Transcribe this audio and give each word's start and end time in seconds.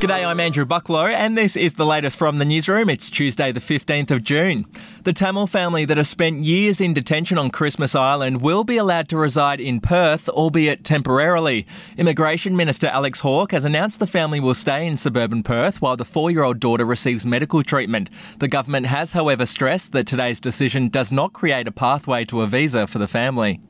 G'day, 0.00 0.26
I'm 0.26 0.40
Andrew 0.40 0.64
Bucklow, 0.64 1.12
and 1.12 1.36
this 1.36 1.56
is 1.56 1.74
the 1.74 1.84
latest 1.84 2.16
from 2.16 2.38
the 2.38 2.46
newsroom. 2.46 2.88
It's 2.88 3.10
Tuesday, 3.10 3.52
the 3.52 3.60
15th 3.60 4.10
of 4.10 4.24
June. 4.24 4.64
The 5.04 5.12
Tamil 5.12 5.46
family 5.46 5.84
that 5.84 5.98
has 5.98 6.08
spent 6.08 6.42
years 6.42 6.80
in 6.80 6.94
detention 6.94 7.36
on 7.36 7.50
Christmas 7.50 7.94
Island 7.94 8.40
will 8.40 8.64
be 8.64 8.78
allowed 8.78 9.10
to 9.10 9.18
reside 9.18 9.60
in 9.60 9.78
Perth, 9.78 10.26
albeit 10.30 10.84
temporarily. 10.84 11.66
Immigration 11.98 12.56
Minister 12.56 12.86
Alex 12.86 13.20
Hawke 13.20 13.52
has 13.52 13.66
announced 13.66 13.98
the 13.98 14.06
family 14.06 14.40
will 14.40 14.54
stay 14.54 14.86
in 14.86 14.96
suburban 14.96 15.42
Perth 15.42 15.82
while 15.82 15.98
the 15.98 16.06
four 16.06 16.30
year 16.30 16.44
old 16.44 16.60
daughter 16.60 16.86
receives 16.86 17.26
medical 17.26 17.62
treatment. 17.62 18.08
The 18.38 18.48
government 18.48 18.86
has, 18.86 19.12
however, 19.12 19.44
stressed 19.44 19.92
that 19.92 20.06
today's 20.06 20.40
decision 20.40 20.88
does 20.88 21.12
not 21.12 21.34
create 21.34 21.68
a 21.68 21.72
pathway 21.72 22.24
to 22.24 22.40
a 22.40 22.46
visa 22.46 22.86
for 22.86 22.98
the 22.98 23.06
family. 23.06 23.60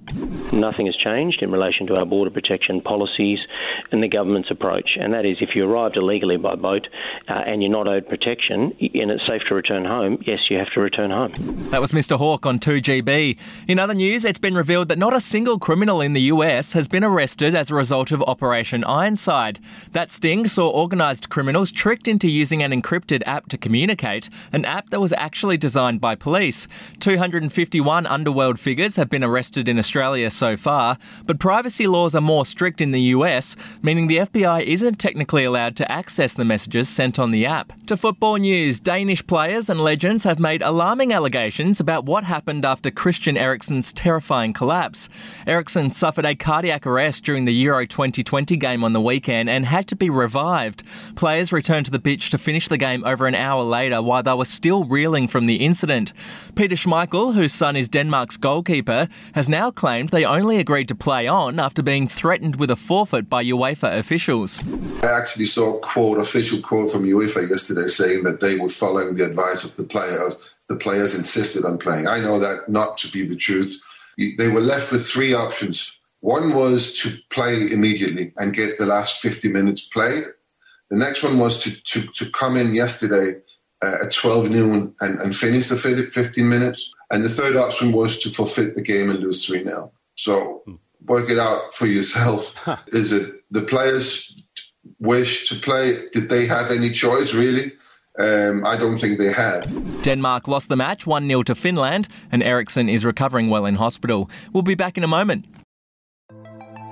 Nothing 0.52 0.86
has 0.86 0.96
changed 0.96 1.42
in 1.42 1.50
relation 1.50 1.86
to 1.88 1.94
our 1.94 2.04
border 2.04 2.30
protection 2.30 2.80
policies 2.80 3.38
and 3.92 4.02
the 4.02 4.08
government's 4.08 4.50
approach, 4.50 4.90
and 5.00 5.12
that 5.14 5.24
is 5.24 5.36
if 5.40 5.50
you 5.54 5.64
arrived 5.64 5.96
illegally 5.96 6.36
by 6.36 6.54
boat 6.54 6.86
uh, 7.28 7.32
and 7.32 7.62
you're 7.62 7.70
not 7.70 7.86
owed 7.86 8.08
protection 8.08 8.72
and 8.80 9.10
it's 9.10 9.26
safe 9.26 9.42
to 9.48 9.54
return 9.54 9.84
home, 9.84 10.18
yes, 10.26 10.38
you 10.50 10.58
have 10.58 10.70
to 10.74 10.80
return 10.80 11.10
home. 11.10 11.32
That 11.70 11.80
was 11.80 11.92
Mr. 11.92 12.16
Hawke 12.16 12.46
on 12.46 12.58
2GB. 12.58 13.38
In 13.68 13.78
other 13.78 13.94
news, 13.94 14.24
it's 14.24 14.38
been 14.38 14.54
revealed 14.54 14.88
that 14.88 14.98
not 14.98 15.14
a 15.14 15.20
single 15.20 15.58
criminal 15.58 16.00
in 16.00 16.12
the 16.12 16.22
US 16.22 16.72
has 16.72 16.88
been 16.88 17.04
arrested 17.04 17.54
as 17.54 17.70
a 17.70 17.74
result 17.74 18.10
of 18.12 18.22
Operation 18.22 18.84
Ironside. 18.84 19.60
That 19.92 20.10
sting 20.10 20.46
saw 20.48 20.70
organised 20.70 21.28
criminals 21.28 21.70
tricked 21.70 22.08
into 22.08 22.28
using 22.28 22.62
an 22.62 22.72
encrypted 22.72 23.22
app 23.26 23.48
to 23.48 23.58
communicate, 23.58 24.28
an 24.52 24.64
app 24.64 24.90
that 24.90 25.00
was 25.00 25.12
actually 25.12 25.56
designed 25.56 26.00
by 26.00 26.14
police. 26.14 26.66
251 26.98 28.06
underworld 28.06 28.58
figures 28.58 28.96
have 28.96 29.08
been 29.08 29.24
arrested 29.24 29.68
in 29.68 29.78
Australia 29.78 30.30
so 30.40 30.56
far, 30.56 30.96
but 31.26 31.38
privacy 31.38 31.86
laws 31.86 32.14
are 32.14 32.20
more 32.20 32.46
strict 32.46 32.80
in 32.80 32.92
the 32.92 33.14
US, 33.14 33.54
meaning 33.82 34.06
the 34.06 34.16
FBI 34.16 34.62
isn't 34.62 34.98
technically 34.98 35.44
allowed 35.44 35.76
to 35.76 35.92
access 35.92 36.32
the 36.32 36.46
messages 36.46 36.88
sent 36.88 37.18
on 37.18 37.30
the 37.30 37.44
app. 37.44 37.74
To 37.86 37.96
football 37.96 38.36
news, 38.36 38.80
Danish 38.80 39.26
players 39.26 39.68
and 39.68 39.78
legends 39.78 40.24
have 40.24 40.38
made 40.38 40.62
alarming 40.62 41.12
allegations 41.12 41.78
about 41.78 42.06
what 42.06 42.24
happened 42.24 42.64
after 42.64 42.90
Christian 42.90 43.36
Eriksen's 43.36 43.92
terrifying 43.92 44.54
collapse. 44.54 45.10
Eriksen 45.46 45.92
suffered 45.92 46.24
a 46.24 46.34
cardiac 46.34 46.86
arrest 46.86 47.22
during 47.22 47.44
the 47.44 47.52
Euro 47.52 47.84
2020 47.84 48.56
game 48.56 48.82
on 48.82 48.94
the 48.94 49.00
weekend 49.00 49.50
and 49.50 49.66
had 49.66 49.86
to 49.88 49.96
be 49.96 50.08
revived. 50.08 50.82
Players 51.16 51.52
returned 51.52 51.84
to 51.84 51.92
the 51.92 52.00
pitch 52.00 52.30
to 52.30 52.38
finish 52.38 52.68
the 52.68 52.78
game 52.78 53.04
over 53.04 53.26
an 53.26 53.34
hour 53.34 53.62
later 53.62 54.00
while 54.00 54.22
they 54.22 54.32
were 54.32 54.46
still 54.46 54.84
reeling 54.84 55.28
from 55.28 55.44
the 55.44 55.56
incident. 55.56 56.14
Peter 56.54 56.76
Schmeichel, 56.76 57.34
whose 57.34 57.52
son 57.52 57.76
is 57.76 57.90
Denmark's 57.90 58.38
goalkeeper, 58.38 59.08
has 59.34 59.48
now 59.48 59.70
claimed 59.70 60.08
they 60.08 60.24
only 60.30 60.58
agreed 60.58 60.88
to 60.88 60.94
play 60.94 61.26
on 61.26 61.58
after 61.58 61.82
being 61.82 62.06
threatened 62.06 62.56
with 62.56 62.70
a 62.70 62.76
forfeit 62.76 63.28
by 63.28 63.44
UEFA 63.44 63.98
officials. 63.98 64.62
I 65.02 65.06
actually 65.06 65.46
saw 65.46 65.76
a 65.76 65.80
quote, 65.80 66.18
official 66.18 66.60
quote 66.60 66.92
from 66.92 67.04
UEFA 67.04 67.50
yesterday 67.50 67.88
saying 67.88 68.22
that 68.24 68.40
they 68.40 68.56
were 68.56 68.68
following 68.68 69.14
the 69.14 69.24
advice 69.24 69.64
of 69.64 69.76
the 69.76 69.84
players. 69.84 70.34
The 70.68 70.76
players 70.76 71.14
insisted 71.14 71.64
on 71.64 71.78
playing. 71.78 72.06
I 72.06 72.20
know 72.20 72.38
that 72.38 72.68
not 72.68 72.96
to 72.98 73.10
be 73.10 73.26
the 73.26 73.36
truth. 73.36 73.80
They 74.16 74.48
were 74.48 74.60
left 74.60 74.92
with 74.92 75.06
three 75.06 75.34
options. 75.34 75.98
One 76.20 76.54
was 76.54 76.98
to 77.00 77.16
play 77.30 77.70
immediately 77.70 78.32
and 78.36 78.54
get 78.54 78.78
the 78.78 78.86
last 78.86 79.20
50 79.20 79.48
minutes 79.48 79.86
played. 79.86 80.24
The 80.90 80.96
next 80.96 81.22
one 81.22 81.38
was 81.38 81.62
to, 81.64 81.82
to, 81.82 82.06
to 82.06 82.30
come 82.30 82.56
in 82.56 82.74
yesterday 82.74 83.40
uh, 83.82 83.96
at 84.04 84.12
12 84.12 84.50
noon 84.50 84.94
and, 85.00 85.20
and 85.20 85.34
finish 85.34 85.68
the 85.68 85.76
15 85.76 86.48
minutes. 86.48 86.94
And 87.10 87.24
the 87.24 87.28
third 87.28 87.56
option 87.56 87.92
was 87.92 88.18
to 88.20 88.30
forfeit 88.30 88.76
the 88.76 88.82
game 88.82 89.10
and 89.10 89.20
lose 89.20 89.44
3 89.46 89.64
0. 89.64 89.92
So 90.20 90.62
work 91.06 91.30
it 91.30 91.38
out 91.38 91.74
for 91.74 91.86
yourself. 91.86 92.68
Is 92.88 93.10
it 93.10 93.32
the 93.50 93.62
players 93.62 94.36
wish 94.98 95.48
to 95.48 95.54
play? 95.54 96.08
Did 96.12 96.28
they 96.28 96.46
have 96.46 96.70
any 96.70 96.90
choice, 96.90 97.32
really? 97.32 97.72
Um, 98.18 98.66
I 98.66 98.76
don't 98.76 98.98
think 98.98 99.18
they 99.18 99.32
had. 99.32 99.66
Denmark 100.02 100.46
lost 100.46 100.68
the 100.68 100.76
match 100.76 101.06
1 101.06 101.26
0 101.26 101.42
to 101.44 101.54
Finland, 101.54 102.08
and 102.30 102.42
Eriksen 102.42 102.88
is 102.88 103.04
recovering 103.04 103.48
well 103.48 103.64
in 103.64 103.76
hospital. 103.76 104.28
We'll 104.52 104.62
be 104.62 104.74
back 104.74 104.98
in 104.98 105.04
a 105.04 105.08
moment. 105.08 105.46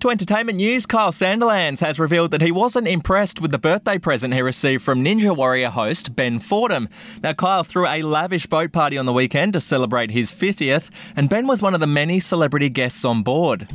To 0.00 0.10
entertainment 0.10 0.58
news, 0.58 0.86
Kyle 0.86 1.10
Sandilands 1.10 1.80
has 1.80 1.98
revealed 1.98 2.30
that 2.30 2.40
he 2.40 2.52
wasn't 2.52 2.86
impressed 2.86 3.40
with 3.40 3.50
the 3.50 3.58
birthday 3.58 3.98
present 3.98 4.32
he 4.32 4.40
received 4.40 4.84
from 4.84 5.04
Ninja 5.04 5.36
Warrior 5.36 5.70
host 5.70 6.14
Ben 6.14 6.38
Fordham. 6.38 6.88
Now, 7.20 7.32
Kyle 7.32 7.64
threw 7.64 7.84
a 7.84 8.02
lavish 8.02 8.46
boat 8.46 8.70
party 8.70 8.96
on 8.96 9.06
the 9.06 9.12
weekend 9.12 9.54
to 9.54 9.60
celebrate 9.60 10.12
his 10.12 10.30
50th, 10.30 10.90
and 11.16 11.28
Ben 11.28 11.48
was 11.48 11.62
one 11.62 11.74
of 11.74 11.80
the 11.80 11.88
many 11.88 12.20
celebrity 12.20 12.68
guests 12.68 13.04
on 13.04 13.24
board. 13.24 13.66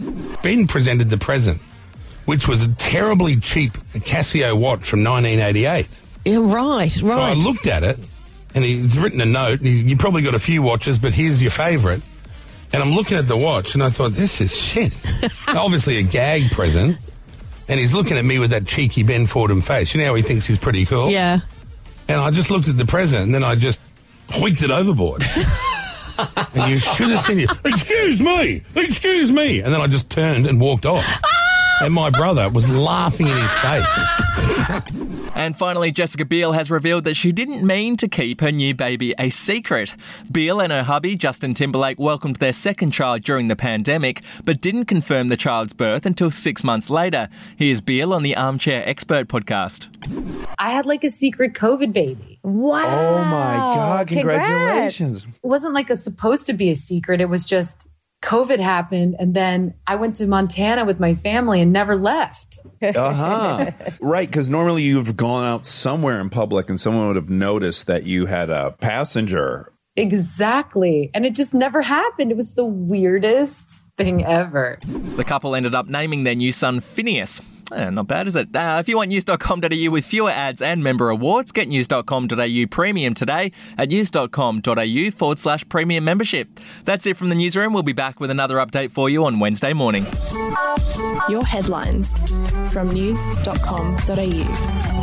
Ben 0.42 0.66
presented 0.66 1.10
the 1.10 1.18
present, 1.18 1.60
which 2.24 2.48
was 2.48 2.64
a 2.64 2.74
terribly 2.76 3.36
cheap 3.36 3.74
Casio 3.94 4.58
watch 4.58 4.88
from 4.88 5.04
1988. 5.04 5.88
Yeah, 6.24 6.38
right, 6.38 6.56
right. 6.56 6.92
So 7.02 7.12
I 7.12 7.34
looked 7.34 7.68
at 7.68 7.84
it, 7.84 8.00
and 8.56 8.64
he's 8.64 8.98
written 8.98 9.20
a 9.20 9.26
note. 9.26 9.60
You, 9.62 9.72
you 9.72 9.98
probably 9.98 10.22
got 10.22 10.36
a 10.36 10.40
few 10.40 10.62
watches, 10.62 11.00
but 11.00 11.14
here's 11.14 11.42
your 11.42 11.52
favourite. 11.52 12.02
And 12.74 12.82
I'm 12.82 12.92
looking 12.92 13.18
at 13.18 13.28
the 13.28 13.38
watch, 13.38 13.76
and 13.76 13.84
I 13.84 13.90
thought, 13.90 14.14
this 14.14 14.42
is 14.42 14.58
shit. 14.58 14.94
Obviously, 15.48 15.98
a 16.00 16.04
gag 16.04 16.50
present. 16.52 16.98
And 17.70 17.80
he's 17.80 17.94
looking 17.94 18.18
at 18.18 18.26
me 18.26 18.40
with 18.40 18.50
that 18.50 18.66
cheeky 18.66 19.04
Ben 19.04 19.28
Fordham 19.28 19.62
face. 19.62 19.94
You 19.94 20.02
know 20.02 20.08
how 20.08 20.16
he 20.16 20.24
thinks 20.24 20.48
he's 20.48 20.58
pretty 20.58 20.86
cool? 20.86 21.10
yeah. 21.10 21.40
And 22.10 22.20
I 22.20 22.32
just 22.32 22.52
looked 22.52 22.68
at 22.68 22.76
the 22.78 22.86
present, 22.86 23.24
and 23.24 23.34
then 23.34 23.44
I 23.46 23.56
just 23.56 23.80
hoiked 24.28 24.62
it 24.62 24.72
overboard. 24.72 25.24
and 26.56 26.70
you 26.72 26.78
should 26.78 27.10
have 27.12 27.24
seen 27.24 27.40
it. 27.40 27.50
Excuse 27.64 28.20
me! 28.20 28.62
Excuse 28.76 29.32
me! 29.32 29.62
And 29.62 29.74
then 29.74 29.80
I 29.80 29.88
just 29.88 30.10
turned 30.10 30.46
and 30.46 30.60
walked 30.60 30.86
off. 30.86 31.06
and 31.84 31.94
my 31.94 32.10
brother 32.10 32.50
was 32.50 32.70
laughing 32.70 33.28
in 33.28 33.36
his 33.36 33.52
face. 33.56 34.00
And 35.36 35.58
finally, 35.58 35.92
Jessica 35.92 36.24
Biel 36.26 36.54
has 36.54 36.72
revealed 36.72 37.04
that 37.04 37.16
she 37.16 37.32
didn't 37.32 37.66
mean 37.66 37.98
to 37.98 38.08
keep 38.08 38.40
her 38.40 38.52
new 38.52 38.74
baby 38.74 39.14
a 39.18 39.30
secret. 39.30 39.96
Biel 40.32 40.62
and 40.62 40.72
her 40.72 40.84
hubby, 40.84 41.16
Justin 41.18 41.54
Timberlake, 41.54 42.00
welcomed 42.00 42.38
their 42.38 42.54
second 42.54 42.92
child 42.92 43.24
during 43.24 43.48
the 43.48 43.56
pandemic, 43.56 44.22
but 44.46 44.62
didn't 44.62 44.86
confirm 44.86 45.28
the 45.28 45.36
child's 45.36 45.74
birth 45.74 46.06
until 46.06 46.32
six 46.32 46.64
months 46.64 46.90
later. 46.90 47.28
Here's 47.58 47.82
Biel 47.82 48.14
on 48.14 48.24
the 48.24 48.38
Armchair 48.38 48.88
Expert 48.88 49.28
podcast. 49.28 49.90
I 50.60 50.72
had 50.72 50.86
like 50.86 51.04
a 51.04 51.10
secret 51.10 51.54
COVID 51.54 51.92
baby. 51.92 52.40
Wow. 52.44 52.84
Oh 52.86 53.24
my 53.26 53.56
God, 53.56 54.08
Congrats. 54.08 54.48
congratulations. 54.48 55.24
It 55.26 55.48
wasn't 55.48 55.74
like 55.74 55.90
a 55.90 55.96
supposed 55.98 56.46
to 56.46 56.54
be 56.54 56.70
a 56.70 56.76
secret. 56.76 57.20
It 57.20 57.30
was 57.30 57.46
just 57.46 57.88
COVID 58.24 58.60
happened. 58.60 59.16
And 59.20 59.34
then 59.34 59.74
I 59.86 59.96
went 59.96 60.16
to 60.16 60.28
Montana 60.28 60.86
with 60.86 61.00
my 61.00 61.14
family 61.16 61.62
and 61.62 61.74
never 61.74 61.96
left. 61.96 62.60
Uh 62.82 63.14
huh. 63.14 63.72
right, 64.02 64.28
because 64.28 64.50
normally 64.50 64.84
you've 64.84 65.18
gone 65.18 65.44
out 65.44 65.66
somewhere 65.66 66.20
in 66.20 66.30
public 66.30 66.70
and 66.70 66.80
someone 66.80 67.08
would 67.08 67.18
have 67.18 67.30
noticed 67.30 67.88
that 67.88 68.04
you 68.04 68.26
had 68.26 68.50
a 68.50 68.72
passenger. 68.72 69.72
Exactly. 69.96 71.12
And 71.14 71.26
it 71.26 71.36
just 71.36 71.54
never 71.54 71.82
happened. 71.82 72.32
It 72.32 72.38
was 72.38 72.54
the 72.54 72.66
weirdest 72.66 73.84
thing 73.98 74.26
ever. 74.26 74.80
The 75.16 75.24
couple 75.24 75.54
ended 75.54 75.76
up 75.76 75.88
naming 75.88 76.24
their 76.24 76.36
new 76.36 76.52
son 76.52 76.80
Phineas. 76.80 77.42
Eh, 77.72 77.90
not 77.90 78.08
bad, 78.08 78.28
is 78.28 78.36
it? 78.36 78.56
Uh, 78.56 78.78
if 78.80 78.90
you 78.90 78.98
want 78.98 79.10
news.com.au 79.10 79.90
with 79.90 80.06
fewer 80.06 80.30
ads 80.30 80.62
and 80.62 80.84
member 80.84 81.10
awards, 81.10 81.52
get 81.52 81.68
news.com.au 81.68 82.66
premium 82.70 83.14
today 83.14 83.52
at 83.78 83.90
news.com.au 83.90 85.12
forward 85.12 85.40
slash 85.40 85.68
premium 85.70 86.04
membership. 86.04 86.60
That's 86.86 87.06
it 87.06 87.18
from 87.18 87.30
the 87.30 87.36
newsroom. 87.36 87.74
We'll 87.74 87.84
be 87.84 87.94
back 87.94 88.20
with 88.20 88.32
another 88.32 88.58
update 88.58 88.92
for 88.92 89.10
you 89.10 89.26
on 89.26 89.40
Wednesday 89.40 89.74
morning. 89.74 90.06
Your 91.30 91.46
headlines 91.46 92.20
from 92.72 92.92
news.com.au. 92.92 95.03